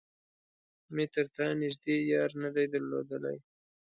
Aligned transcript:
مې 0.93 1.05
تر 1.13 1.25
تا 1.35 1.45
نږدې 1.61 1.95
يار 2.11 2.29
نه 2.41 2.49
دی 2.55 2.65
درلودلی. 2.73 3.37